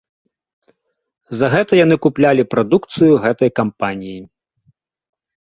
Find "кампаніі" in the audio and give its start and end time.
3.61-4.19